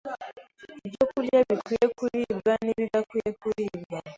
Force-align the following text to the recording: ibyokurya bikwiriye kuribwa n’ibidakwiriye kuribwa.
ibyokurya 0.87 1.37
bikwiriye 1.47 1.87
kuribwa 1.97 2.51
n’ibidakwiriye 2.63 3.31
kuribwa. 3.41 3.97